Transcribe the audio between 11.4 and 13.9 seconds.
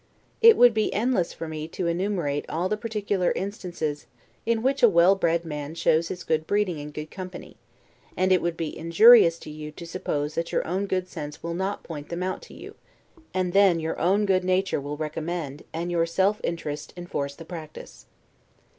will not point them out to you; and then